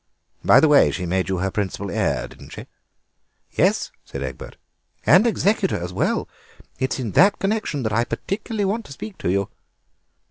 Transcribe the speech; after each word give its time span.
By 0.43 0.59
the 0.59 0.67
way, 0.67 0.89
she 0.89 1.05
made 1.05 1.29
you 1.29 1.37
her 1.37 1.51
principal 1.51 1.91
heir, 1.91 2.27
didn't 2.27 2.49
she?" 2.53 2.65
"Yes," 3.51 3.91
said 4.03 4.23
Egbert, 4.23 4.57
"and 5.05 5.27
executor 5.27 5.77
as 5.77 5.93
well. 5.93 6.27
It's 6.79 6.97
in 6.99 7.11
that 7.11 7.37
connection 7.37 7.83
that 7.83 7.93
I 7.93 8.03
particularly 8.05 8.65
want 8.65 8.85
to 8.85 8.93
speak 8.93 9.19
to 9.19 9.29
you." 9.29 9.49